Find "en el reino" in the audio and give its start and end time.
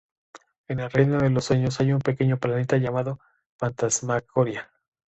0.67-1.19